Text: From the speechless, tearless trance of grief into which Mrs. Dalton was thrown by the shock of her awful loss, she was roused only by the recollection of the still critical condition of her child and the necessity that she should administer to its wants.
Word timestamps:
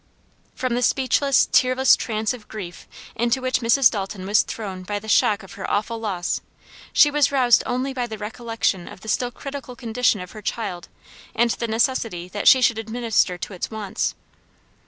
From 0.55 0.73
the 0.73 0.81
speechless, 0.81 1.47
tearless 1.51 1.95
trance 1.95 2.33
of 2.33 2.47
grief 2.47 2.87
into 3.13 3.39
which 3.39 3.59
Mrs. 3.59 3.91
Dalton 3.91 4.25
was 4.25 4.41
thrown 4.41 4.81
by 4.81 4.97
the 4.97 5.07
shock 5.07 5.43
of 5.43 5.51
her 5.53 5.69
awful 5.69 5.99
loss, 5.99 6.41
she 6.91 7.11
was 7.11 7.31
roused 7.31 7.61
only 7.67 7.93
by 7.93 8.07
the 8.07 8.17
recollection 8.17 8.87
of 8.87 9.01
the 9.01 9.07
still 9.07 9.29
critical 9.29 9.75
condition 9.75 10.19
of 10.19 10.31
her 10.31 10.41
child 10.41 10.87
and 11.35 11.51
the 11.51 11.67
necessity 11.67 12.27
that 12.29 12.47
she 12.47 12.63
should 12.63 12.79
administer 12.79 13.37
to 13.37 13.53
its 13.53 13.69
wants. 13.69 14.15